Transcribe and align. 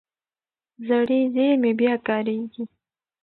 زړې 0.87 1.19
زېرمې 1.33 1.71
بیا 1.79 1.93
کارېږي. 2.07 2.63